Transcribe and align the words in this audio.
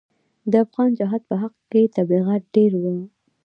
د 0.51 0.53
افغان 0.65 0.89
جهاد 0.99 1.21
په 1.29 1.35
حق 1.41 1.55
کې 1.71 1.91
تبلیغات 1.95 2.41
ډېر 2.55 2.71
وو. 2.81 2.95